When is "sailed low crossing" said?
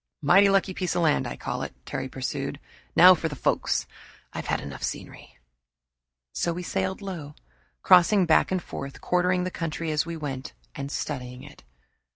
6.63-8.25